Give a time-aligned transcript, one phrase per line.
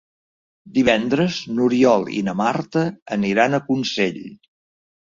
[0.77, 2.87] Divendres n'Oriol i na Marta
[3.19, 4.23] aniran a Consell.